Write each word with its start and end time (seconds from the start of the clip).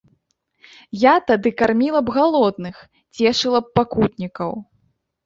Я 1.01 1.11
тады 1.31 1.51
карміла 1.59 1.99
б 2.07 2.15
галодных, 2.15 2.75
цешыла 3.19 3.59
б 3.67 3.71
пакутнікаў. 3.81 4.51